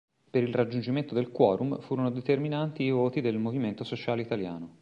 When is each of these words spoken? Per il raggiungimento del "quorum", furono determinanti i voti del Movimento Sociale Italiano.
Per 0.31 0.41
il 0.41 0.51
raggiungimento 0.51 1.13
del 1.13 1.29
"quorum", 1.29 1.79
furono 1.79 2.09
determinanti 2.09 2.81
i 2.81 2.89
voti 2.89 3.21
del 3.21 3.37
Movimento 3.37 3.83
Sociale 3.83 4.23
Italiano. 4.23 4.77